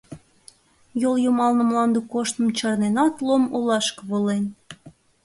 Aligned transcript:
Йол 1.01 1.15
йымалне 1.23 1.63
мланде 1.69 1.99
коштмым 2.11 2.49
чарненат, 2.57 3.13
Лом 3.27 3.43
олашке 3.55 4.01
волен. 4.09 4.43